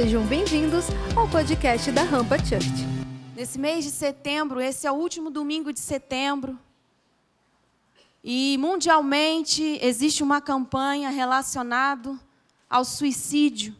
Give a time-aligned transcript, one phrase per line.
[0.00, 0.84] Sejam bem-vindos
[1.16, 2.86] ao podcast da Rampa Church.
[3.34, 6.56] Nesse mês de setembro, esse é o último domingo de setembro.
[8.22, 12.16] E mundialmente existe uma campanha relacionada
[12.70, 13.74] ao suicídio.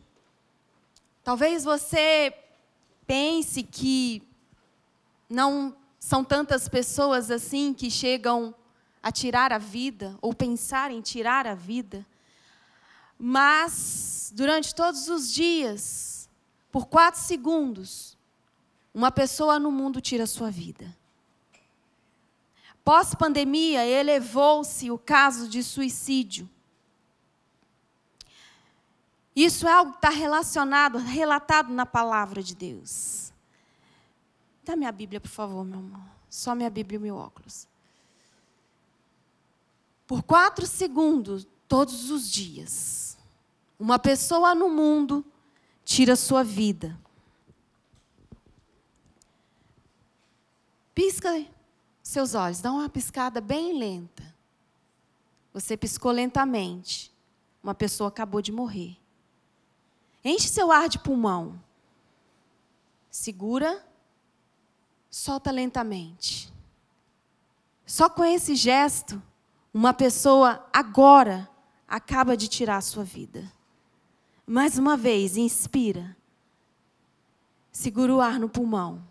[1.23, 2.35] Talvez você
[3.07, 4.21] pense que
[5.31, 8.53] não são tantas pessoas assim que chegam
[9.01, 12.05] a tirar a vida ou pensar em tirar a vida.
[13.17, 16.08] Mas, durante todos os dias,
[16.79, 18.17] por quatro segundos,
[18.95, 20.97] uma pessoa no mundo tira sua vida.
[22.85, 26.49] Pós-pandemia, elevou-se o caso de suicídio.
[29.35, 33.33] Isso é algo que está relacionado, relatado na palavra de Deus.
[34.63, 36.01] Dá minha Bíblia, por favor, meu amor.
[36.31, 37.67] Só minha Bíblia e meu óculos.
[40.07, 43.19] Por quatro segundos, todos os dias,
[43.81, 45.25] uma pessoa no mundo
[45.89, 47.01] tira sua vida.
[50.95, 51.47] Pisca
[52.03, 54.23] seus olhos, dá uma piscada bem lenta.
[55.51, 57.11] Você piscou lentamente.
[57.63, 58.99] Uma pessoa acabou de morrer.
[60.23, 61.59] Enche seu ar de pulmão.
[63.11, 63.83] Segura,
[65.09, 66.53] solta lentamente.
[67.87, 69.23] Só com esse gesto,
[69.73, 71.49] uma pessoa agora
[71.89, 73.51] acaba de tirar a sua vida.
[74.51, 76.17] Mais uma vez, inspira.
[77.71, 79.07] Segura o ar no pulmão.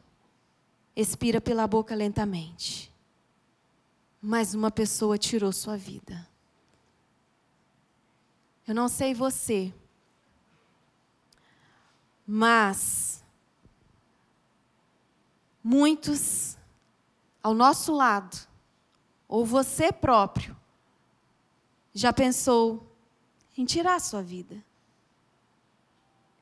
[0.96, 2.92] Expira pela boca lentamente.
[4.20, 6.28] Mais uma pessoa tirou sua vida.
[8.68, 9.72] Eu não sei você,
[12.26, 13.24] mas
[15.64, 16.58] muitos
[17.44, 18.36] ao nosso lado,
[19.28, 20.58] ou você próprio,
[21.94, 22.92] já pensou
[23.56, 24.66] em tirar sua vida.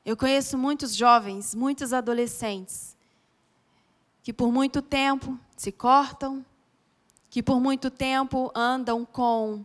[0.06, 2.96] Eu conheço muitos jovens, muitos adolescentes,
[4.22, 6.46] que por muito tempo se cortam,
[7.28, 9.64] que por muito tempo andam com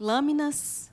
[0.00, 0.90] lâminas.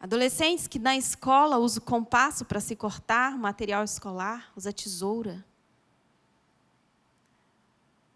[0.00, 5.44] Adolescentes que na escola usam compasso para se cortar, material escolar, usa tesoura.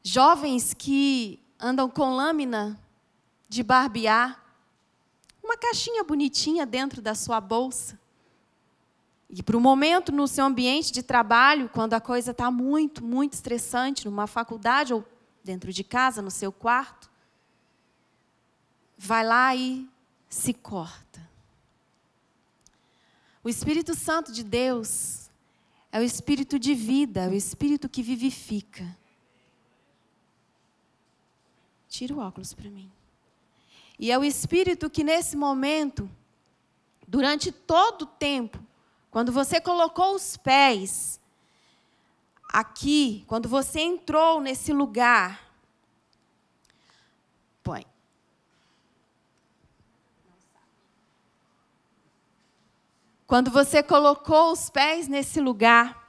[0.03, 2.81] Jovens que andam com lâmina
[3.47, 4.43] de barbear,
[5.45, 8.01] uma caixinha bonitinha dentro da sua bolsa.
[9.33, 13.35] E para o momento no seu ambiente de trabalho, quando a coisa está muito, muito
[13.35, 15.07] estressante, numa faculdade ou
[15.45, 17.09] dentro de casa, no seu quarto,
[18.99, 19.89] vai lá e
[20.29, 21.29] se corta.
[23.43, 25.31] O Espírito Santo de Deus
[25.93, 28.85] é o Espírito de vida, é o Espírito que vivifica.
[31.89, 32.91] Tira o óculos para mim.
[33.97, 36.11] E é o Espírito que nesse momento,
[37.07, 38.59] durante todo o tempo,
[39.11, 41.21] quando você colocou os pés
[42.49, 45.53] aqui, quando você entrou nesse lugar,
[47.63, 47.85] põe.
[53.27, 56.01] Quando você colocou os pés nesse lugar,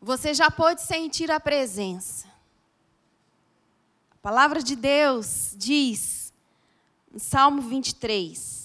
[0.00, 2.28] você já pôde sentir a presença.
[4.10, 6.32] A palavra de Deus diz,
[7.12, 8.63] em Salmo 23,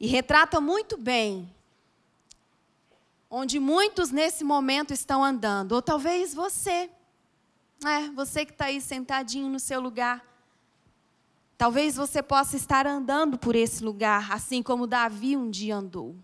[0.00, 1.52] e retrata muito bem
[3.30, 6.90] onde muitos nesse momento estão andando, ou talvez você,
[7.84, 10.24] é, você que está aí sentadinho no seu lugar.
[11.56, 16.14] Talvez você possa estar andando por esse lugar, assim como Davi um dia andou.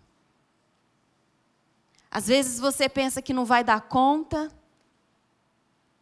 [2.11, 4.51] Às vezes você pensa que não vai dar conta.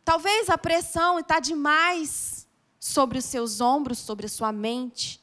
[0.05, 2.47] Talvez a pressão está demais
[2.79, 5.22] sobre os seus ombros, sobre a sua mente.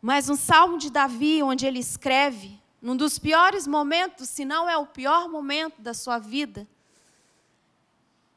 [0.00, 4.76] Mas um salmo de Davi, onde ele escreve, num dos piores momentos, se não é
[4.76, 6.66] o pior momento da sua vida,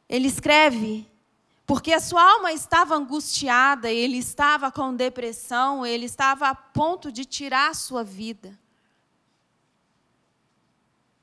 [0.09, 1.09] ele escreve:
[1.65, 7.23] porque a sua alma estava angustiada, ele estava com depressão, ele estava a ponto de
[7.23, 8.59] tirar a sua vida.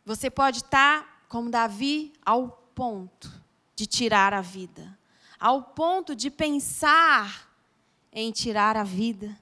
[0.04, 3.30] Você pode estar, como Davi, ao ponto
[3.76, 4.98] de tirar a vida,
[5.38, 7.48] ao ponto de pensar
[8.10, 9.38] em tirar a vida.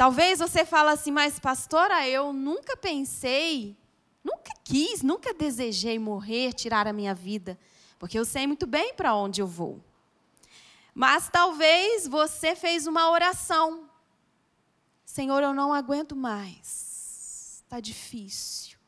[0.00, 3.76] Talvez você fale assim, mas pastora, eu nunca pensei,
[4.24, 7.58] nunca quis, nunca desejei morrer, tirar a minha vida,
[7.98, 9.78] porque eu sei muito bem para onde eu vou.
[10.94, 13.90] Mas talvez você fez uma oração.
[15.04, 17.62] Senhor, eu não aguento mais.
[17.62, 18.78] Está difícil.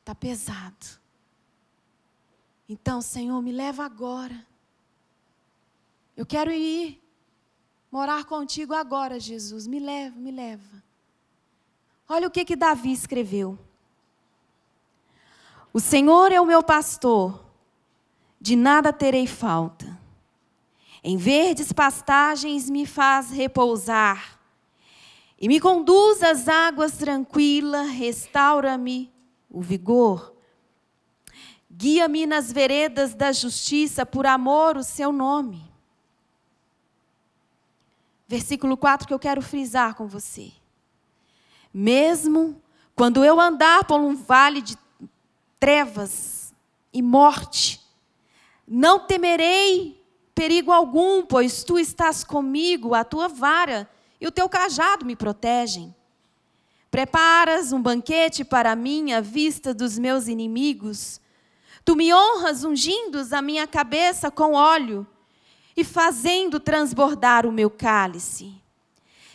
[0.00, 0.86] Está pesado.
[2.68, 4.44] Então, Senhor, me leva agora.
[6.16, 7.00] Eu quero ir
[7.92, 9.66] morar contigo agora, Jesus.
[9.66, 10.82] Me leva, me leva.
[12.08, 13.58] Olha o que que Davi escreveu.
[15.74, 17.44] O Senhor é o meu pastor,
[18.40, 20.00] de nada terei falta.
[21.04, 24.38] Em verdes pastagens me faz repousar,
[25.40, 29.12] e me conduz às águas tranquilas, restaura-me
[29.50, 30.34] o vigor.
[31.70, 35.71] Guia-me nas veredas da justiça, por amor o seu nome.
[38.32, 40.52] Versículo 4 que eu quero frisar com você.
[41.70, 42.62] Mesmo
[42.94, 44.74] quando eu andar por um vale de
[45.60, 46.54] trevas
[46.94, 47.78] e morte.
[48.66, 50.02] Não temerei
[50.34, 53.86] perigo algum, pois tu estás comigo, a tua vara
[54.18, 55.94] e o teu cajado me protegem.
[56.90, 61.20] Preparas um banquete para mim à vista dos meus inimigos.
[61.84, 65.06] Tu me honras ungindo a minha cabeça com óleo
[65.76, 68.54] e fazendo transbordar o meu cálice.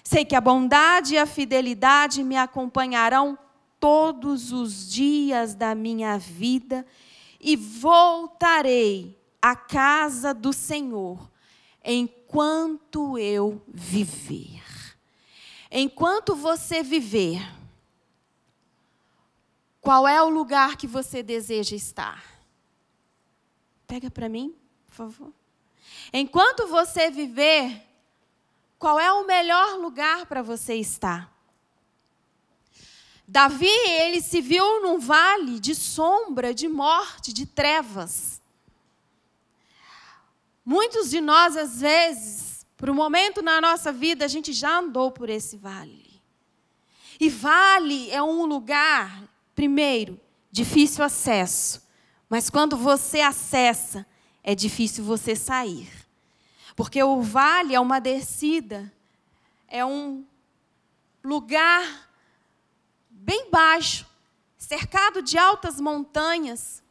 [0.04, 3.38] Sei que a bondade e a fidelidade me acompanharão
[3.80, 6.86] todos os dias da minha vida
[7.40, 11.30] e voltarei à casa do Senhor
[11.84, 14.64] enquanto eu viver.
[15.72, 17.42] Enquanto você viver,
[19.82, 22.24] qual é o lugar que você deseja estar?
[23.86, 24.56] Pega para mim,
[24.88, 25.37] por favor.
[26.14, 27.84] Enquanto você viver,
[28.80, 31.32] qual é o melhor lugar para você estar?
[33.28, 38.42] Davi, ele se viu num vale de sombra, de morte, de trevas.
[40.64, 45.12] Muitos de nós, às vezes, por um momento na nossa vida, a gente já andou
[45.12, 46.22] por esse vale.
[47.20, 49.24] E vale é um lugar,
[49.56, 50.20] primeiro,
[50.52, 51.86] difícil acesso.
[52.30, 54.06] Mas quando você acessa,
[54.48, 55.92] é difícil você sair.
[56.74, 58.90] Porque o vale é uma descida,
[59.68, 60.26] é um
[61.22, 62.10] lugar
[63.10, 64.08] bem baixo,
[64.58, 66.82] cercado de altas montanhas.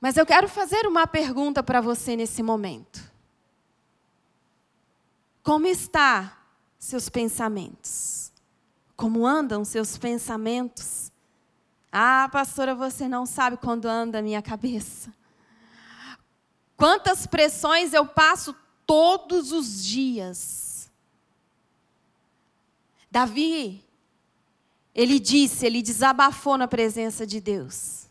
[0.00, 3.08] Mas eu quero fazer uma pergunta para você nesse momento.
[5.44, 6.42] Como está
[6.76, 8.32] seus pensamentos?
[8.96, 11.07] Como andam seus pensamentos?
[11.90, 15.12] Ah, pastora, você não sabe quando anda a minha cabeça.
[16.76, 18.54] Quantas pressões eu passo
[18.86, 20.68] todos os dias
[23.10, 23.82] Davi,
[24.94, 28.06] ele disse, ele desabafou na presença de Deus: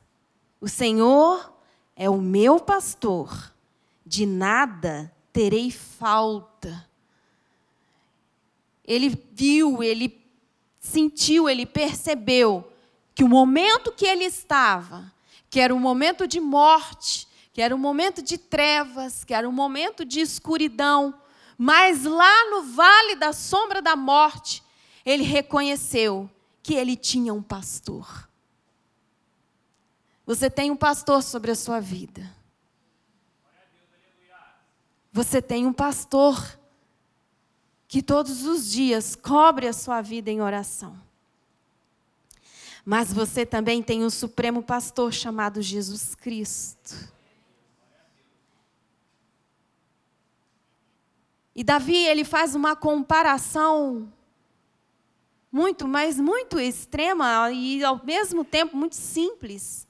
[0.60, 1.54] O Senhor
[1.96, 3.54] é o meu pastor,
[4.06, 6.88] de nada terei falta.
[8.84, 10.20] Ele viu, ele
[10.80, 12.72] sentiu, ele percebeu
[13.18, 15.12] que o momento que ele estava,
[15.50, 19.52] que era um momento de morte, que era um momento de trevas, que era um
[19.52, 21.20] momento de escuridão,
[21.58, 24.64] mas lá no vale da sombra da morte,
[25.04, 26.30] ele reconheceu
[26.62, 28.30] que ele tinha um pastor.
[30.24, 32.32] Você tem um pastor sobre a sua vida.
[35.12, 36.60] Você tem um pastor
[37.88, 41.07] que todos os dias cobre a sua vida em oração.
[42.90, 46.96] Mas você também tem um supremo pastor chamado Jesus Cristo.
[51.54, 54.10] E Davi, ele faz uma comparação
[55.52, 59.86] muito, mas muito extrema e ao mesmo tempo muito simples.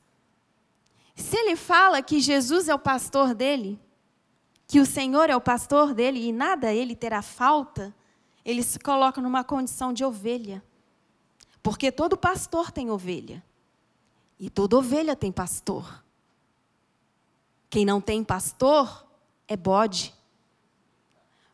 [1.16, 3.80] Se ele fala que Jesus é o pastor dele,
[4.66, 7.96] que o Senhor é o pastor dele e nada ele terá falta,
[8.44, 10.64] ele se coloca numa condição de ovelha.
[11.68, 13.44] Porque todo pastor tem ovelha.
[14.40, 16.04] E toda ovelha tem pastor.
[17.70, 19.06] Quem não tem pastor
[19.48, 20.14] é bode.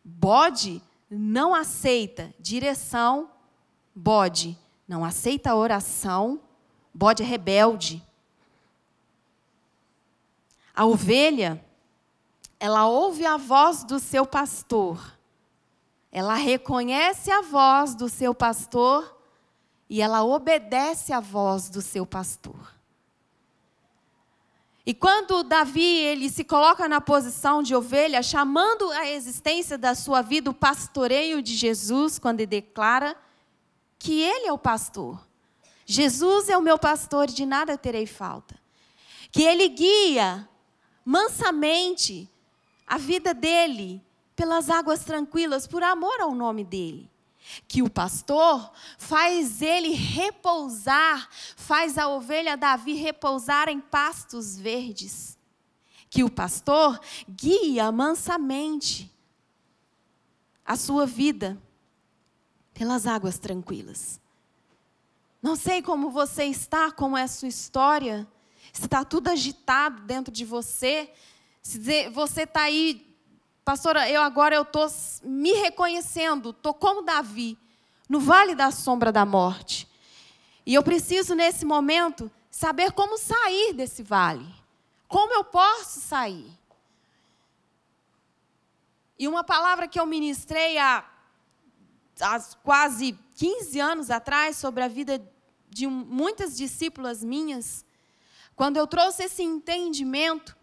[0.03, 3.29] Bode não aceita direção
[3.95, 6.41] Bode não aceita oração,
[6.93, 8.03] bode é rebelde.
[10.75, 11.63] A ovelha,
[12.59, 15.15] ela ouve a voz do seu pastor,
[16.11, 19.22] ela reconhece a voz do seu pastor
[19.89, 22.73] e ela obedece à voz do seu pastor.
[24.85, 30.21] E quando Davi ele se coloca na posição de ovelha, chamando a existência da sua
[30.21, 33.15] vida o pastoreio de Jesus, quando ele declara
[34.03, 35.25] que Ele é o pastor.
[35.85, 38.59] Jesus é o meu pastor de nada terei falta.
[39.31, 40.47] Que Ele guia
[41.05, 42.29] mansamente
[42.85, 44.03] a vida dele
[44.35, 47.09] pelas águas tranquilas, por amor ao nome dele.
[47.67, 55.37] Que o pastor faz ele repousar, faz a ovelha Davi repousar em pastos verdes.
[56.09, 59.11] Que o pastor guia mansamente
[60.65, 61.61] a sua vida
[62.73, 64.19] pelas águas tranquilas.
[65.41, 68.25] Não sei como você está, como é a sua história,
[68.71, 71.11] se está tudo agitado dentro de você,
[71.61, 73.12] se você está aí,
[73.63, 74.87] pastora, eu agora eu estou
[75.23, 77.57] me reconhecendo, estou como Davi,
[78.09, 79.87] no vale da sombra da morte.
[80.65, 84.45] E eu preciso, nesse momento, saber como sair desse vale.
[85.07, 86.49] Como eu posso sair?
[89.17, 91.05] E uma palavra que eu ministrei há,
[92.21, 95.21] há quase 15 anos atrás sobre a vida
[95.69, 97.85] de muitas discípulas minhas,
[98.55, 100.55] quando eu trouxe esse entendimento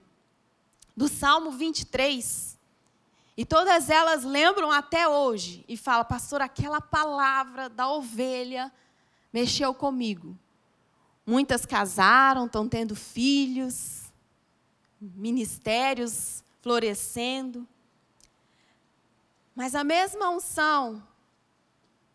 [0.96, 2.49] do Salmo 23,
[3.40, 8.70] e todas elas lembram até hoje e falam, pastor, aquela palavra da ovelha
[9.32, 10.36] mexeu comigo.
[11.24, 14.12] Muitas casaram, estão tendo filhos,
[15.00, 17.66] ministérios florescendo.
[19.54, 21.02] Mas a mesma unção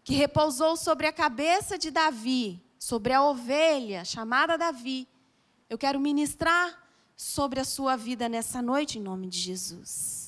[0.04, 5.08] que repousou sobre a cabeça de Davi, sobre a ovelha chamada Davi,
[5.72, 10.25] eu quero ministrar sobre a sua vida nessa noite, em nome de Jesus.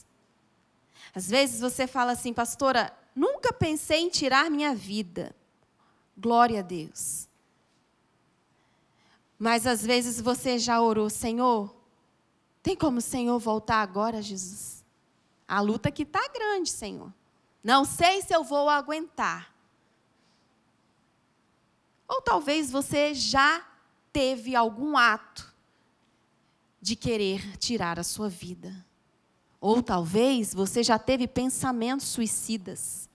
[1.14, 5.36] Às vezes você fala assim, pastora, nunca pensei em tirar minha vida.
[6.18, 7.28] Glória a Deus.
[9.38, 11.76] Mas às vezes você já orou, Senhor,
[12.64, 14.84] tem como o Senhor voltar agora, Jesus?
[15.48, 17.14] A luta aqui está grande, Senhor.
[17.64, 19.54] Não sei se eu vou aguentar.
[22.08, 23.66] Ou talvez você já
[24.12, 25.54] teve algum ato
[26.82, 28.86] de querer tirar a sua vida.
[29.60, 33.10] Ou talvez você já teve pensamentos suicidas.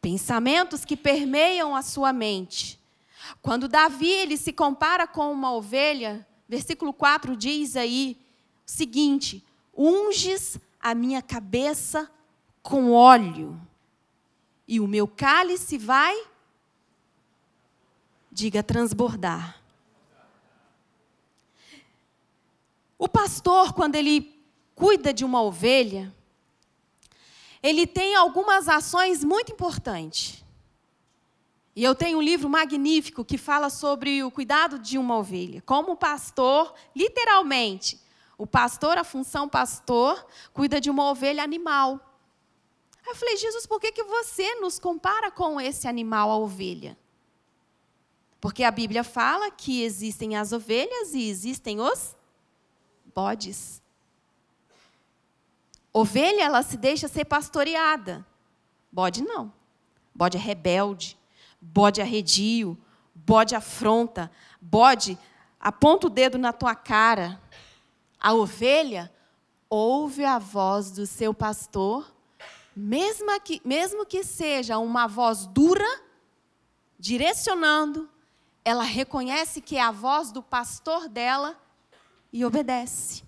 [0.00, 2.80] Pensamentos que permeiam a sua mente.
[3.40, 8.16] Quando Davi ele se compara com uma ovelha, versículo 4 diz aí
[8.66, 9.44] o seguinte:
[9.76, 12.10] unges a minha cabeça
[12.62, 13.60] com óleo,
[14.66, 16.32] e o meu cálice vai
[18.32, 19.60] diga transbordar.
[22.98, 24.41] O pastor, quando ele
[24.74, 26.14] cuida de uma ovelha,
[27.62, 30.42] ele tem algumas ações muito importantes.
[31.74, 35.62] E eu tenho um livro magnífico que fala sobre o cuidado de uma ovelha.
[35.62, 37.98] Como o pastor, literalmente,
[38.36, 42.00] o pastor, a função pastor, cuida de uma ovelha animal.
[43.04, 46.98] Aí eu falei, Jesus, por que, que você nos compara com esse animal, a ovelha?
[48.40, 52.16] Porque a Bíblia fala que existem as ovelhas e existem os
[53.14, 53.81] bodes.
[55.92, 58.26] Ovelha, ela se deixa ser pastoreada.
[58.90, 59.52] Bode não.
[60.14, 61.18] Bode é rebelde.
[61.60, 62.78] Bode é arredio.
[63.14, 64.30] Bode afronta.
[64.60, 65.18] Bode
[65.62, 67.40] aponta o dedo na tua cara.
[68.18, 69.12] A ovelha
[69.70, 72.12] ouve a voz do seu pastor,
[72.74, 76.02] mesmo que, mesmo que seja uma voz dura,
[76.98, 78.08] direcionando,
[78.64, 81.56] ela reconhece que é a voz do pastor dela
[82.32, 83.24] e obedece.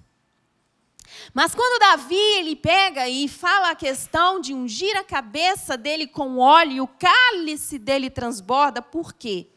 [1.33, 6.39] Mas quando Davi ele pega e fala a questão de ungir a cabeça dele com
[6.39, 9.49] óleo e o cálice dele transborda, por quê?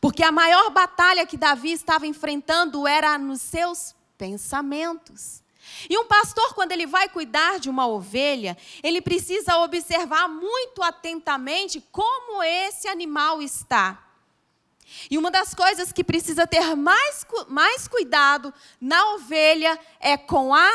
[0.00, 5.42] Porque a maior batalha que Davi estava enfrentando era nos seus pensamentos.
[5.88, 11.80] E um pastor, quando ele vai cuidar de uma ovelha, ele precisa observar muito atentamente
[11.90, 14.02] como esse animal está.
[15.10, 20.70] E uma das coisas que precisa ter mais, mais cuidado na ovelha é com a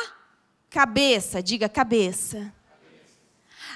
[0.69, 1.41] cabeça.
[1.41, 2.53] Diga cabeça.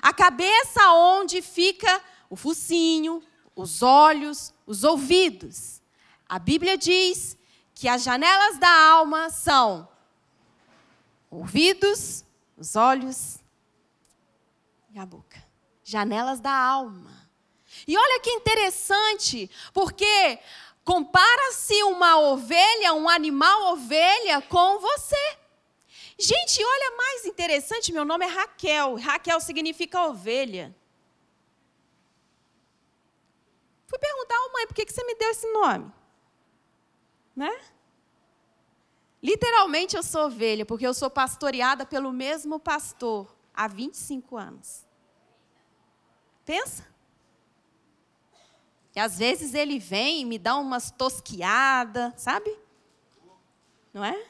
[0.02, 3.22] A cabeça onde fica o focinho,
[3.56, 5.82] os olhos, os ouvidos.
[6.28, 7.38] A Bíblia diz
[7.74, 9.88] que as janelas da alma são
[11.30, 12.26] ouvidos,
[12.58, 13.38] os olhos
[14.92, 15.44] e a boca.
[15.84, 17.13] Janelas da alma.
[17.88, 20.40] E olha que interessante, porque
[20.84, 25.38] compara-se uma ovelha, um animal ovelha, com você.
[26.18, 28.96] Gente, olha mais interessante, meu nome é Raquel.
[28.96, 30.76] Raquel significa ovelha.
[33.88, 35.92] Fui perguntar à mãe, por que você me deu esse nome?
[37.36, 37.52] Né?
[39.22, 44.86] Literalmente eu sou ovelha, porque eu sou pastoreada pelo mesmo pastor há 25 anos.
[46.46, 46.93] Pensa?
[48.96, 52.56] E às vezes ele vem e me dá umas tosquiadas, sabe?
[53.94, 54.26] Não é?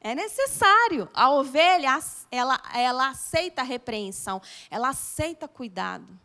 [0.00, 1.08] É necessário.
[1.14, 1.98] A ovelha,
[2.30, 6.18] ela, ela aceita a repreensão, ela aceita cuidado.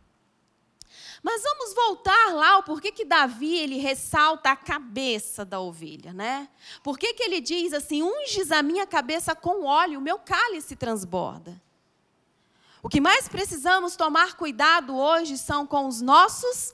[1.21, 6.47] Mas vamos voltar lá, o porquê que Davi ele ressalta a cabeça da ovelha, né?
[6.83, 10.75] Por que, que ele diz assim: unges a minha cabeça com óleo, o meu cálice
[10.75, 11.59] transborda?
[12.81, 16.73] O que mais precisamos tomar cuidado hoje são com os nossos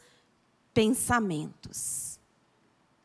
[0.74, 2.20] pensamentos.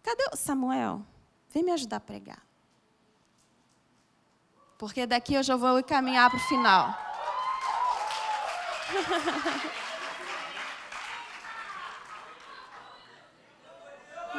[0.02, 1.02] Cadê o Samuel?
[1.50, 2.42] Vem me ajudar a pregar.
[4.78, 6.96] Porque daqui eu já vou caminhar para o final.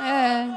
[0.02, 0.46] É.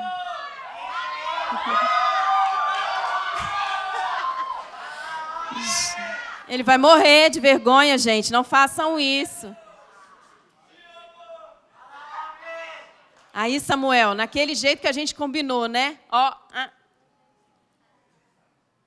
[6.48, 8.30] Ele vai morrer de vergonha, gente.
[8.30, 9.56] Não façam isso.
[13.32, 15.98] Aí, Samuel, naquele jeito que a gente combinou, né?
[16.10, 16.34] Ó.
[16.52, 16.70] Ah.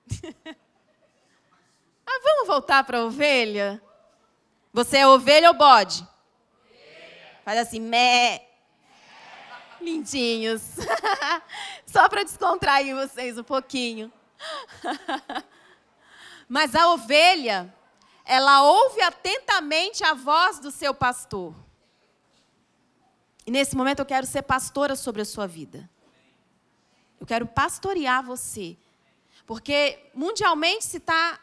[2.05, 3.81] ah vamos voltar para a ovelha?
[4.71, 6.07] Você é ovelha ou bode?
[7.43, 8.47] Faz assim, mé.
[9.81, 10.75] Lindinhos.
[11.87, 14.13] Só para descontrair vocês um pouquinho.
[16.47, 17.73] Mas a ovelha,
[18.23, 21.64] ela ouve atentamente a voz do seu pastor.
[23.45, 25.89] E nesse momento eu quero ser pastora sobre a sua vida.
[27.19, 28.77] Eu quero pastorear você.
[29.45, 31.39] Porque mundialmente se tá,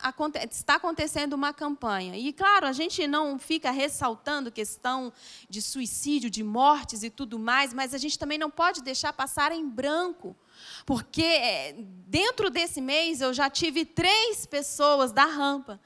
[0.51, 2.17] está acontecendo uma campanha.
[2.17, 5.13] E, claro, a gente não fica ressaltando questão
[5.49, 9.53] de suicídio, de mortes e tudo mais, mas a gente também não pode deixar passar
[9.53, 10.37] em branco.
[10.85, 11.75] Porque é,
[12.09, 15.81] dentro desse mês eu já tive três pessoas da rampa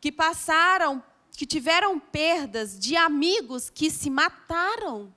[0.00, 1.02] que passaram,
[1.36, 5.12] que tiveram perdas de amigos que se mataram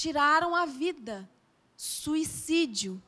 [0.00, 1.28] tiraram a vida.
[1.76, 3.02] Suicídio.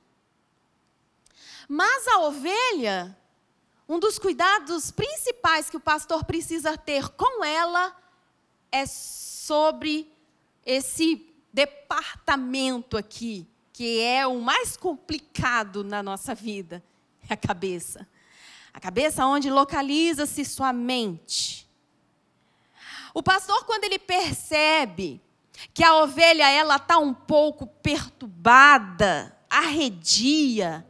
[1.66, 3.16] Mas a ovelha,
[3.88, 7.96] um dos cuidados principais que o pastor precisa ter com ela
[8.70, 10.10] é sobre
[10.66, 16.82] esse departamento aqui, que é o mais complicado na nossa vida,
[17.28, 18.06] é a cabeça.
[18.72, 21.66] A cabeça onde localiza-se sua mente.
[23.14, 25.20] O pastor, quando ele percebe
[25.72, 30.86] que a ovelha ela está um pouco perturbada, arredia.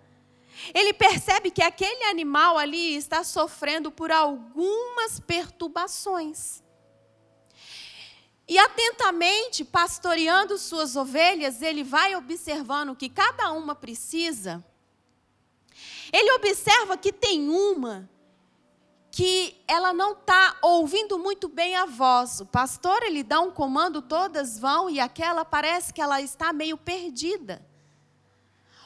[0.73, 6.63] Ele percebe que aquele animal ali está sofrendo por algumas perturbações.
[8.49, 14.65] E atentamente, pastoreando suas ovelhas, ele vai observando que cada uma precisa.
[16.13, 18.11] Ele observa que tem uma
[19.13, 22.41] que ela não está ouvindo muito bem a voz.
[22.41, 26.79] O pastor ele dá um comando, todas vão e aquela parece que ela está meio
[26.79, 27.63] perdida.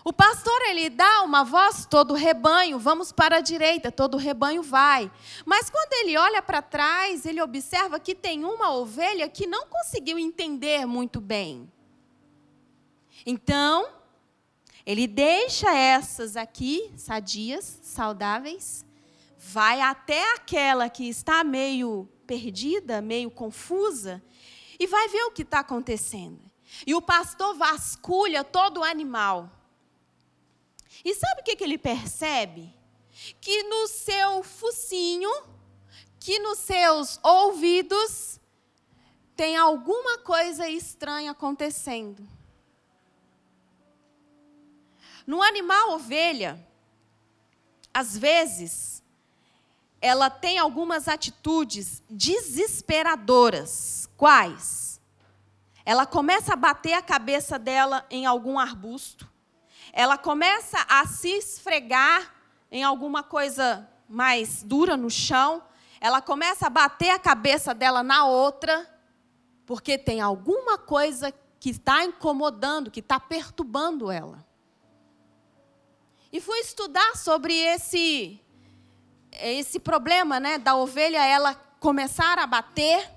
[0.04, 5.10] O pastor ele dá uma voz, todo rebanho, vamos para a direita, todo rebanho vai.
[5.44, 10.18] Mas quando ele olha para trás, ele observa que tem uma ovelha que não conseguiu
[10.18, 11.70] entender muito bem.
[13.24, 13.88] Então,
[14.84, 18.86] ele deixa essas aqui, sadias, saudáveis,
[19.48, 24.20] vai até aquela que está meio perdida, meio confusa,
[24.78, 26.50] e vai ver o que está acontecendo.
[26.85, 29.48] E o pastor vasculha todo o animal.
[31.04, 32.74] E sabe o que, ele percebe?
[33.40, 35.30] Que no seu focinho,
[36.18, 38.40] que nos seus ouvidos,
[39.37, 42.28] tem alguma coisa estranha acontecendo.
[45.24, 46.66] No animal ovelha,
[47.94, 49.02] às vezes,
[50.00, 54.09] ela tem algumas atitudes desesperadoras.
[54.16, 55.00] Quais?
[55.85, 59.28] Ela começa a bater a cabeça dela em algum arbusto.
[59.92, 62.35] Ela começa a se esfregar
[62.70, 65.62] em alguma coisa mais dura no chão.
[66.00, 68.87] Ela começa a bater a cabeça dela na outra,
[69.64, 74.44] porque tem alguma coisa que está incomodando, que está perturbando ela.
[76.32, 78.40] E fui estudar sobre esse
[79.40, 83.11] esse problema né, da ovelha ela começar a bater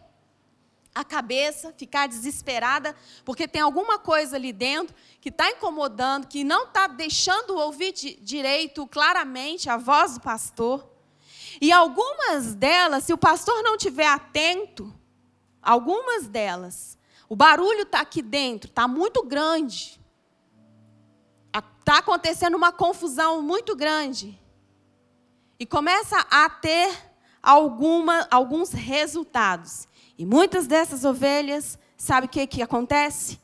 [0.94, 6.66] a cabeça, ficar desesperada, porque tem alguma coisa ali dentro que está incomodando, que não
[6.66, 10.90] está deixando ouvir direito claramente a voz do pastor.
[11.62, 14.94] E algumas delas, se o pastor não estiver atento,
[15.62, 20.00] algumas delas, o barulho está aqui dentro, está muito grande.
[21.80, 24.39] Está acontecendo uma confusão muito grande
[25.60, 26.90] e começa a ter
[27.44, 29.88] alguma, alguns resultados.
[30.18, 33.40] E muitas dessas ovelhas, sabe o que, que acontece?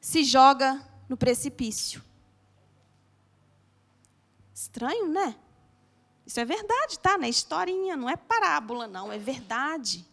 [0.00, 2.02] Se joga no precipício.
[4.54, 5.36] Estranho, né?
[6.26, 7.16] Isso é verdade, tá?
[7.16, 10.04] Não é historinha, não é parábola, não, é verdade.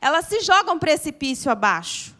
[0.00, 2.14] Elas se jogam precipício abaixo.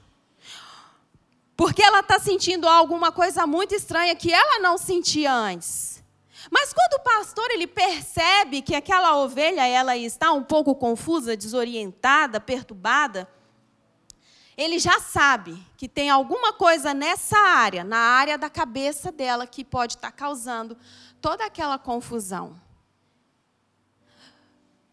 [1.56, 6.02] Porque ela está sentindo alguma coisa muito estranha que ela não sentia antes.
[6.50, 12.40] Mas quando o pastor ele percebe que aquela ovelha ela está um pouco confusa, desorientada,
[12.40, 13.28] perturbada,
[14.56, 19.64] ele já sabe que tem alguma coisa nessa área, na área da cabeça dela, que
[19.64, 20.76] pode estar causando
[21.20, 22.60] toda aquela confusão.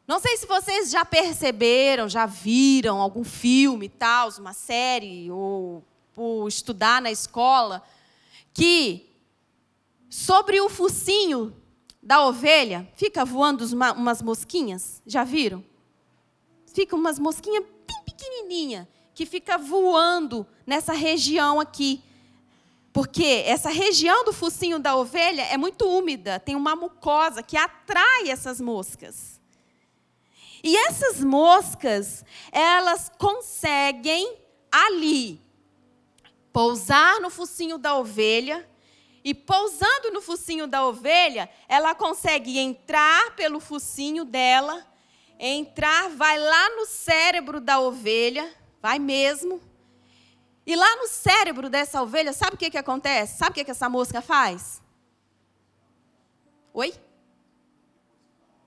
[0.07, 6.47] Não sei se vocês já perceberam, já viram algum filme, tal, uma série, ou por
[6.47, 7.83] estudar na escola,
[8.53, 9.09] que
[10.09, 11.55] sobre o focinho
[12.01, 15.01] da ovelha fica voando umas mosquinhas.
[15.05, 15.63] Já viram?
[16.73, 22.03] Fica umas mosquinhas bem pequenininhas que fica voando nessa região aqui.
[22.93, 28.29] Porque essa região do focinho da ovelha é muito úmida, tem uma mucosa que atrai
[28.29, 29.39] essas moscas.
[30.63, 34.37] E essas moscas, elas conseguem
[34.71, 35.41] ali
[36.51, 38.67] pousar no focinho da ovelha,
[39.23, 44.85] e pousando no focinho da ovelha, ela consegue entrar pelo focinho dela,
[45.39, 49.61] entrar, vai lá no cérebro da ovelha, vai mesmo.
[50.65, 53.37] E lá no cérebro dessa ovelha, sabe o que, que acontece?
[53.37, 54.81] Sabe o que, que essa mosca faz?
[56.73, 56.93] Oi?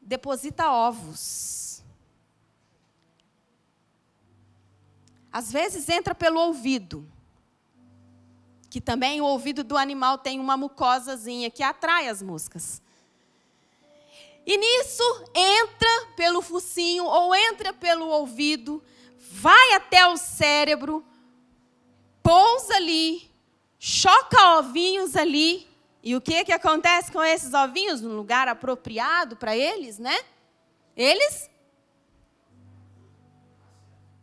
[0.01, 1.83] Deposita ovos.
[5.33, 7.11] Às vezes entra pelo ouvido
[8.75, 12.83] que também o ouvido do animal tem uma mucosazinha que atrai as moscas.
[14.45, 18.83] E nisso entra pelo focinho ou entra pelo ouvido,
[19.31, 21.05] vai até o cérebro,
[22.21, 23.31] pousa ali,
[23.79, 25.69] choca ovinhos ali.
[26.03, 30.19] E o que que acontece com esses ovinhos no lugar apropriado para eles, né?
[30.97, 31.49] Eles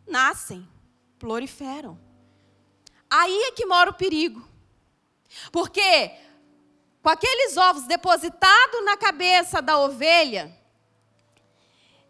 [0.06, 0.68] nascem,
[1.18, 2.11] proliferam.
[3.14, 4.42] Aí é que mora o perigo.
[5.52, 6.12] Porque
[7.02, 10.50] com aqueles ovos depositados na cabeça da ovelha,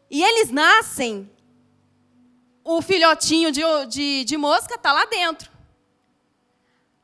[0.08, 1.28] e eles nascem,
[2.62, 5.50] o filhotinho de, de, de mosca está lá dentro.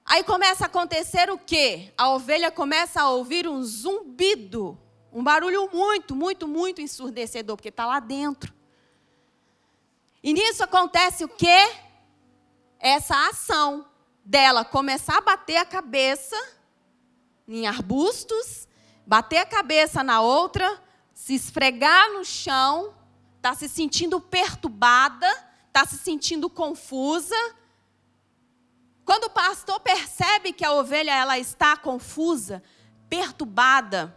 [0.05, 1.93] Aí começa a acontecer o quê?
[1.99, 4.79] A ovelha começa a ouvir um zumbido,
[5.13, 8.55] um barulho muito, muito, muito ensurdecedor, porque está lá dentro.
[10.23, 11.69] E nisso acontece o quê?
[12.79, 13.87] essa ação
[14.29, 16.37] dela começar a bater a cabeça
[17.49, 18.69] em arbustos,
[19.07, 20.83] bater a cabeça na outra,
[21.15, 22.95] se esfregar no chão,
[23.37, 25.27] está se sentindo perturbada,
[25.69, 27.35] está se sentindo confusa.
[29.03, 32.63] Quando o pastor percebe que a ovelha ela está confusa,
[33.09, 34.15] perturbada,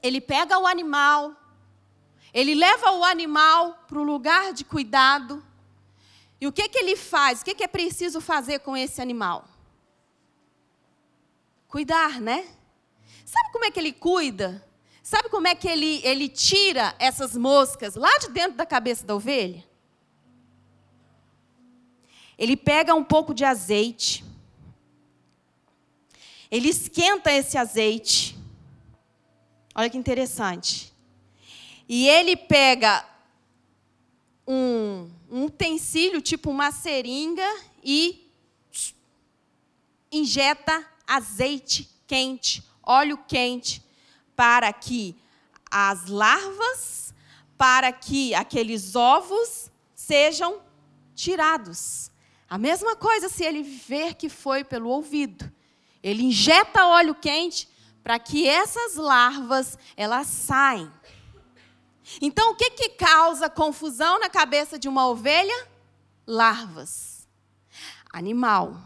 [0.00, 1.34] ele pega o animal,
[2.32, 5.44] ele leva o animal para o lugar de cuidado,
[6.40, 7.40] e o que, que ele faz?
[7.40, 9.48] O que, que é preciso fazer com esse animal?
[11.68, 12.46] Cuidar, né?
[13.24, 14.64] Sabe como é que ele cuida?
[15.02, 19.14] Sabe como é que ele, ele tira essas moscas lá de dentro da cabeça da
[19.14, 19.64] ovelha?
[22.36, 24.24] Ele pega um pouco de azeite,
[26.50, 28.36] ele esquenta esse azeite.
[29.74, 30.92] Olha que interessante.
[31.88, 33.04] E ele pega
[34.46, 37.46] um um utensílio, tipo uma seringa,
[37.82, 38.30] e
[40.10, 43.82] injeta azeite quente, óleo quente,
[44.34, 45.16] para que
[45.70, 47.14] as larvas,
[47.58, 50.60] para que aqueles ovos sejam
[51.14, 52.10] tirados.
[52.48, 55.50] A mesma coisa se ele ver que foi pelo ouvido.
[56.02, 57.68] Ele injeta óleo quente
[58.04, 60.88] para que essas larvas elas saem.
[62.20, 65.66] Então, o que, que causa confusão na cabeça de uma ovelha?
[66.26, 67.26] Larvas.
[68.12, 68.76] Animal.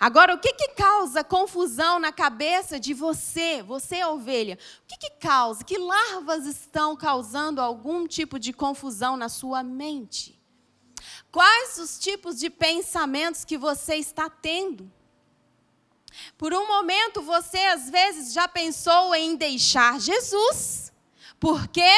[0.00, 4.58] Agora, o que, que causa confusão na cabeça de você, você ovelha?
[4.82, 5.62] O que, que causa?
[5.62, 10.36] Que larvas estão causando algum tipo de confusão na sua mente?
[11.30, 14.90] Quais os tipos de pensamentos que você está tendo?
[16.36, 20.92] Por um momento, você às vezes já pensou em deixar Jesus.
[21.38, 21.94] Por quê?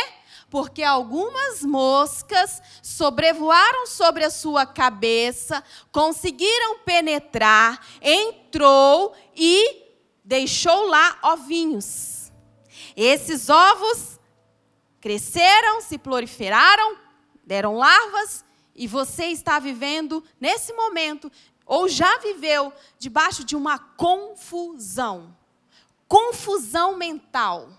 [0.55, 9.83] Porque algumas moscas sobrevoaram sobre a sua cabeça, conseguiram penetrar, entrou e
[10.25, 12.31] deixou lá ovinhos.
[12.97, 14.21] Esses ovos
[15.01, 16.99] cresceram, se proliferaram,
[17.45, 18.45] deram larvas,
[18.77, 21.33] e você está vivendo nesse momento,
[21.67, 25.37] ou já viveu, debaixo de uma confusão.
[26.07, 27.71] Confusão mental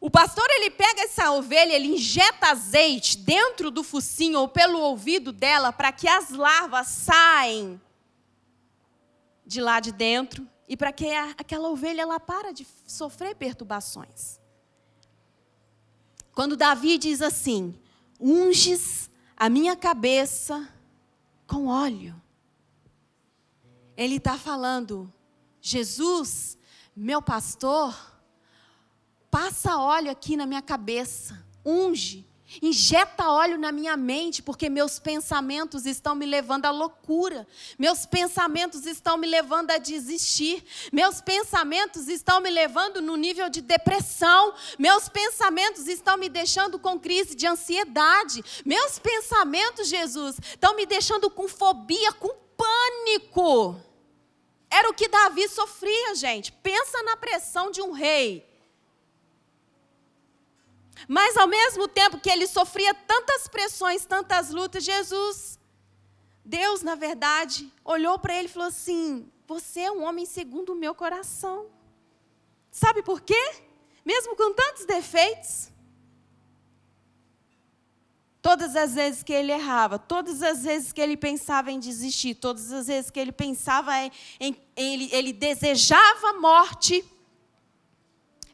[0.00, 5.30] o pastor ele pega essa ovelha, ele injeta azeite dentro do focinho ou pelo ouvido
[5.30, 7.78] dela para que as larvas saem
[9.44, 14.40] de lá de dentro e para que aquela ovelha ela para de sofrer perturbações.
[16.32, 17.78] Quando Davi diz assim:
[18.18, 20.66] unges a minha cabeça
[21.46, 22.14] com óleo.
[23.96, 25.12] Ele está falando,
[25.60, 26.56] Jesus,
[26.94, 27.94] meu pastor,
[29.30, 32.26] passa óleo aqui na minha cabeça, unge,
[32.60, 37.46] Injeta óleo na minha mente, porque meus pensamentos estão me levando à loucura.
[37.78, 40.64] Meus pensamentos estão me levando a desistir.
[40.92, 44.52] Meus pensamentos estão me levando no nível de depressão.
[44.76, 48.42] Meus pensamentos estão me deixando com crise de ansiedade.
[48.64, 53.80] Meus pensamentos, Jesus, estão me deixando com fobia, com pânico.
[54.68, 56.50] Era o que Davi sofria, gente.
[56.50, 58.49] Pensa na pressão de um rei
[61.08, 65.58] mas ao mesmo tempo que ele sofria tantas pressões, tantas lutas, Jesus,
[66.44, 70.76] Deus, na verdade, olhou para ele e falou assim: Você é um homem segundo o
[70.76, 71.66] meu coração.
[72.70, 73.54] Sabe por quê?
[74.04, 75.70] Mesmo com tantos defeitos,
[78.42, 82.72] Todas as vezes que ele errava, todas as vezes que ele pensava em desistir, todas
[82.72, 84.10] as vezes que ele pensava em,
[84.40, 87.04] em ele, ele desejava morte,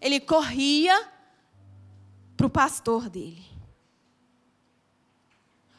[0.01, 1.13] ele corria
[2.37, 3.45] para o pastor dele.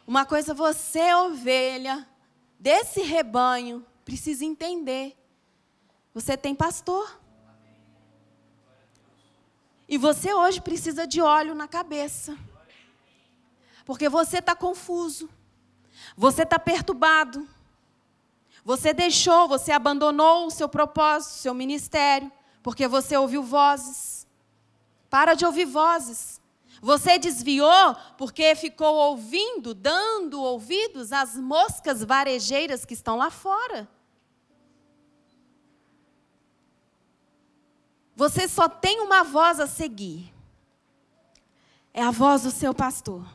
[0.05, 2.07] Uma coisa você, ovelha
[2.59, 5.15] desse rebanho, precisa entender.
[6.13, 7.19] Você tem pastor.
[9.87, 12.37] E você hoje precisa de óleo na cabeça.
[13.85, 15.29] Porque você está confuso.
[16.15, 17.47] Você está perturbado.
[18.63, 22.29] Você deixou, você abandonou o seu propósito, o seu ministério,
[22.61, 24.27] porque você ouviu vozes.
[25.09, 26.36] Para de ouvir vozes.
[26.81, 33.87] Você desviou porque ficou ouvindo, dando ouvidos às moscas varejeiras que estão lá fora.
[38.15, 40.33] Você só tem uma voz a seguir.
[41.93, 43.25] É a voz do seu pastor.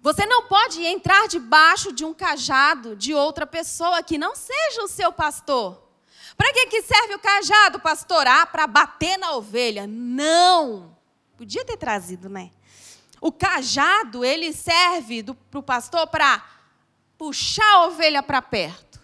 [0.00, 4.88] Você não pode entrar debaixo de um cajado de outra pessoa que não seja o
[4.88, 5.82] seu pastor.
[6.36, 8.26] Para que, que serve o cajado, pastor?
[8.26, 9.86] Ah, para bater na ovelha.
[9.86, 10.93] Não!
[11.36, 12.50] Podia ter trazido, né?
[13.20, 16.44] O cajado, ele serve para o pastor para
[17.16, 19.00] puxar a ovelha para perto.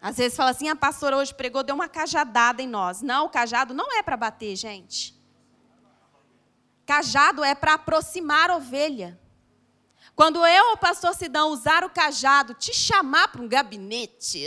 [0.00, 3.02] Às vezes fala assim, a pastora hoje pregou, deu uma cajadada em nós.
[3.02, 5.14] Não, o cajado não é para bater, gente.
[6.84, 9.20] Cajado é para aproximar a ovelha.
[10.14, 14.46] Quando eu ou o pastor Sidão usar o cajado, te chamar para um gabinete,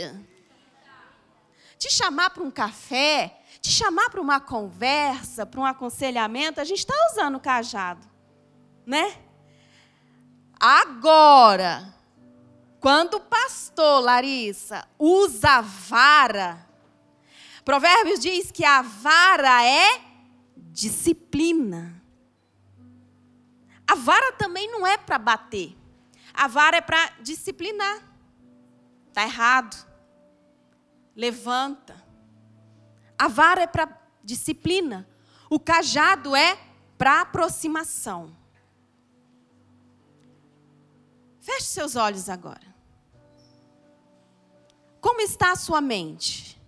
[1.78, 6.78] te chamar para um café, te chamar para uma conversa, para um aconselhamento, a gente
[6.78, 8.06] está usando o cajado,
[8.84, 9.16] né?
[10.58, 11.94] Agora,
[12.80, 16.66] quando o pastor, Larissa, usa a vara,
[17.66, 20.00] Provérbios diz que a vara é
[20.56, 22.00] disciplina.
[23.88, 25.76] A vara também não é para bater.
[26.32, 27.98] A vara é para disciplinar.
[29.08, 29.84] Está errado.
[31.16, 32.05] Levanta.
[33.18, 33.88] A vara é para
[34.22, 35.08] disciplina.
[35.48, 36.58] O cajado é
[36.98, 38.36] para aproximação.
[41.40, 42.74] Feche seus olhos agora.
[45.00, 46.60] Como está a sua mente?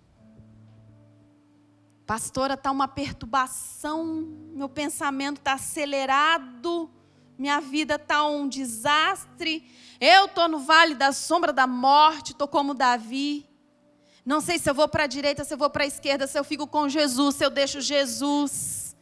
[2.07, 4.07] Pastora, está uma perturbação,
[4.55, 6.89] meu pensamento está acelerado,
[7.37, 9.69] minha vida está um desastre.
[10.01, 13.48] Eu estou no vale da sombra da morte, estou como Davi.
[14.29, 16.39] Não sei se eu vou para a direita, se eu vou para a esquerda, se
[16.39, 18.95] eu fico com Jesus, se eu deixo Jesus.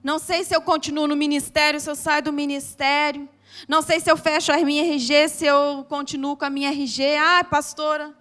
[0.00, 3.28] Não sei se eu continuo no ministério, se eu saio do ministério.
[3.66, 7.16] Não sei se eu fecho a minha RG, se eu continuo com a minha RG.
[7.16, 8.14] Ai, pastora,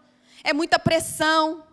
[0.43, 1.63] é muita pressão.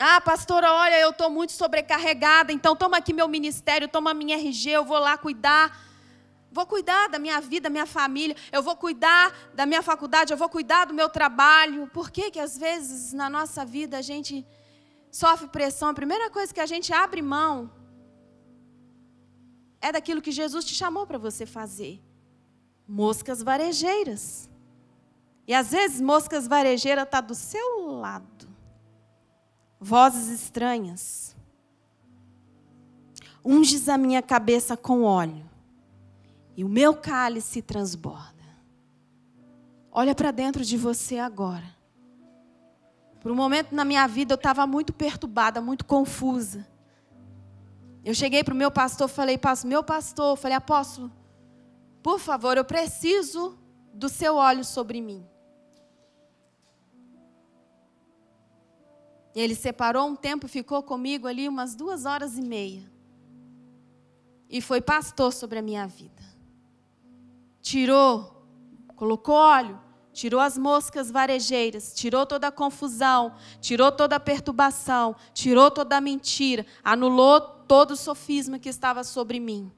[0.00, 4.38] Ah, pastora, olha, eu estou muito sobrecarregada, então toma aqui meu ministério, toma a minha
[4.38, 5.78] RG, eu vou lá cuidar
[6.54, 10.36] vou cuidar da minha vida, da minha família, eu vou cuidar da minha faculdade, eu
[10.36, 11.88] vou cuidar do meu trabalho.
[11.88, 14.46] Por que que às vezes na nossa vida a gente
[15.10, 15.88] sofre pressão?
[15.88, 17.72] A primeira coisa que a gente abre mão
[19.80, 22.00] é daquilo que Jesus te chamou para você fazer.
[22.86, 24.48] Moscas varejeiras.
[25.48, 28.48] E às vezes moscas varejeiras tá do seu lado.
[29.80, 31.34] Vozes estranhas.
[33.44, 35.53] Unges a minha cabeça com óleo
[36.56, 38.44] e o meu cálice transborda.
[39.90, 41.74] Olha para dentro de você agora.
[43.20, 46.66] Por um momento na minha vida eu estava muito perturbada, muito confusa.
[48.04, 51.10] Eu cheguei para o meu pastor, falei, pastor, meu pastor, falei, apóstolo,
[52.02, 53.58] por favor, eu preciso
[53.94, 55.26] do seu óleo sobre mim.
[59.34, 62.92] Ele separou um tempo, ficou comigo ali umas duas horas e meia.
[64.50, 66.22] E foi pastor sobre a minha vida.
[67.64, 68.44] Tirou,
[68.94, 69.80] colocou óleo,
[70.12, 76.00] tirou as moscas varejeiras, tirou toda a confusão, tirou toda a perturbação, tirou toda a
[76.00, 79.72] mentira, anulou todo o sofisma que estava sobre mim.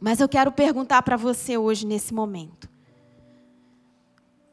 [0.00, 2.68] Mas eu quero perguntar para você hoje, nesse momento.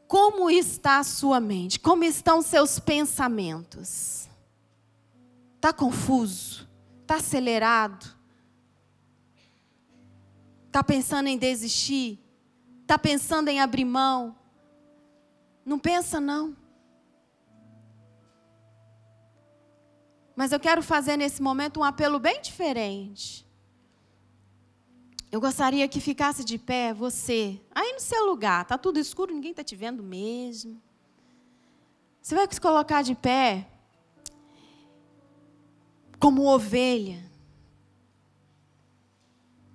[0.06, 1.80] Como está a sua mente?
[1.80, 4.28] Como estão seus pensamentos?
[5.56, 6.68] Está confuso?
[7.00, 8.21] Está acelerado?
[10.72, 12.18] Está pensando em desistir?
[12.80, 14.34] Está pensando em abrir mão?
[15.66, 16.56] Não pensa, não.
[20.34, 23.46] Mas eu quero fazer nesse momento um apelo bem diferente.
[25.30, 29.50] Eu gostaria que ficasse de pé você, aí no seu lugar, tá tudo escuro, ninguém
[29.50, 30.80] está te vendo mesmo.
[32.22, 33.68] Você vai se colocar de pé
[36.18, 37.30] como ovelha,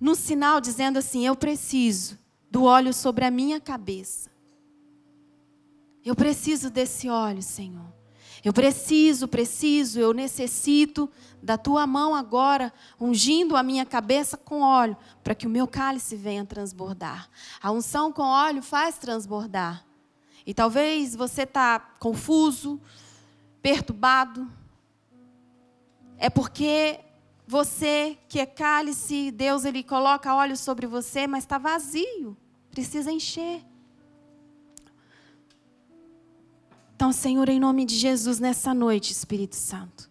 [0.00, 2.18] no sinal dizendo assim: Eu preciso
[2.50, 4.30] do óleo sobre a minha cabeça.
[6.04, 7.92] Eu preciso desse óleo, Senhor.
[8.44, 11.10] Eu preciso, preciso, eu necessito
[11.42, 16.16] da tua mão agora, ungindo a minha cabeça com óleo, para que o meu cálice
[16.16, 17.28] venha transbordar.
[17.60, 19.84] A unção com óleo faz transbordar.
[20.46, 22.80] E talvez você está confuso,
[23.60, 24.50] perturbado.
[26.16, 27.00] É porque
[27.48, 32.36] você que é cálice, Deus ele coloca óleo sobre você, mas está vazio.
[32.70, 33.64] Precisa encher.
[36.94, 40.10] Então, Senhor, em nome de Jesus, nessa noite, Espírito Santo.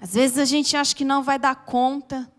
[0.00, 2.30] Às vezes a gente acha que não vai dar conta,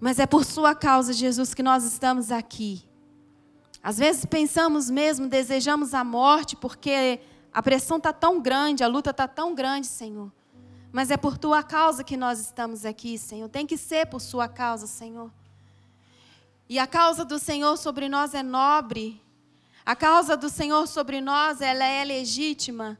[0.00, 2.88] mas é por Sua causa, Jesus, que nós estamos aqui.
[3.82, 7.20] Às vezes pensamos mesmo, desejamos a morte, porque
[7.52, 10.32] a pressão está tão grande, a luta está tão grande, Senhor.
[10.94, 13.48] Mas é por Tua causa que nós estamos aqui, Senhor.
[13.48, 15.28] Tem que ser por Sua causa, Senhor.
[16.68, 19.20] E a causa do Senhor sobre nós é nobre,
[19.84, 22.96] a causa do Senhor sobre nós, ela é legítima.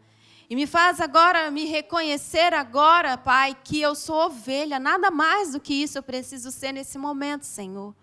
[0.50, 5.60] E me faz agora me reconhecer agora, Pai, que eu sou ovelha, nada mais do
[5.60, 7.94] que isso eu preciso ser nesse momento, Senhor.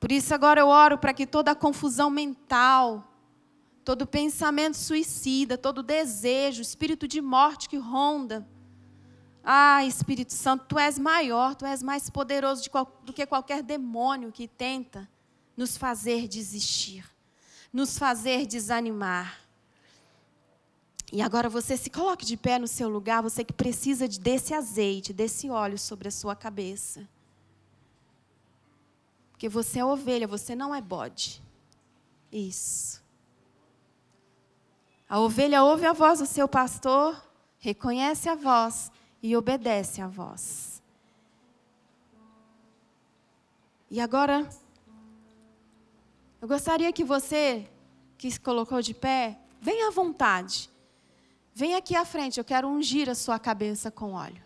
[0.00, 3.04] Por isso agora eu oro para que toda a confusão mental,
[3.84, 8.44] todo pensamento suicida, todo desejo, espírito de morte que ronda,
[9.44, 12.68] ah, Espírito Santo, tu és maior, tu és mais poderoso
[13.04, 15.08] do que qualquer demônio que tenta
[15.56, 17.04] nos fazer desistir
[17.72, 19.40] nos fazer desanimar.
[21.12, 25.12] E agora você se coloque de pé no seu lugar, você que precisa desse azeite,
[25.12, 27.08] desse óleo sobre a sua cabeça.
[29.32, 31.42] Porque você é ovelha, você não é bode.
[32.30, 33.02] Isso.
[35.08, 37.20] A ovelha ouve a voz do seu pastor,
[37.58, 40.82] reconhece a voz e obedece a voz.
[43.90, 44.48] E agora
[46.40, 47.68] eu gostaria que você,
[48.16, 50.70] que se colocou de pé, venha à vontade.
[51.52, 54.42] Venha aqui à frente, eu quero ungir a sua cabeça com óleo.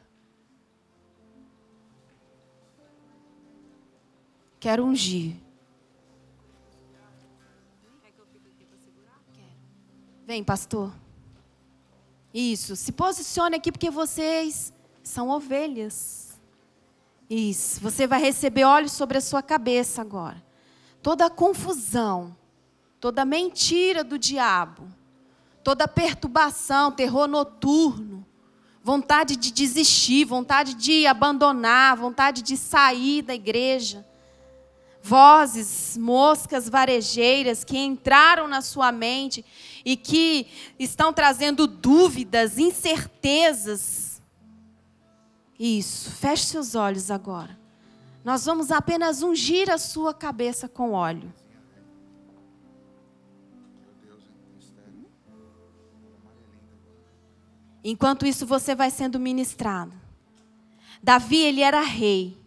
[4.58, 5.36] Quero ungir.
[10.26, 10.90] Vem, pastor.
[12.34, 16.36] Isso, se posicione aqui porque vocês são ovelhas.
[17.30, 20.44] Isso, você vai receber óleo sobre a sua cabeça agora
[21.04, 22.34] toda a confusão,
[22.98, 24.88] toda a mentira do diabo,
[25.62, 28.24] toda a perturbação, terror noturno,
[28.82, 34.02] vontade de desistir, vontade de abandonar, vontade de sair da igreja.
[35.02, 39.44] Vozes, moscas varejeiras que entraram na sua mente
[39.84, 40.46] e que
[40.78, 44.22] estão trazendo dúvidas, incertezas.
[45.58, 47.58] Isso, feche seus olhos agora.
[48.24, 51.32] Nós vamos apenas ungir a sua cabeça com óleo.
[57.84, 59.92] Enquanto isso você vai sendo ministrado.
[61.02, 62.42] Davi, ele era rei.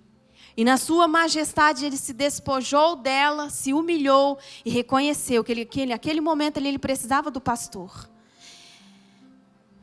[0.57, 5.81] E na sua majestade ele se despojou dela, se humilhou e reconheceu que, ele, que
[5.81, 8.09] ele, naquele momento ele, ele precisava do pastor.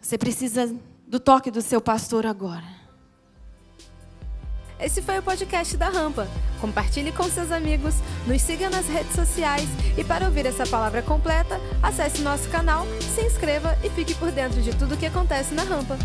[0.01, 0.75] Você precisa
[1.07, 2.65] do toque do seu pastor agora.
[4.81, 6.27] Esse foi o podcast da Rampa.
[6.61, 7.95] Compartilhe com seus amigos,
[8.27, 13.25] nos siga nas redes sociais e para ouvir essa palavra completa, acesse nosso canal, se
[13.25, 15.97] inscreva e fique por dentro de tudo o que acontece na Rampa.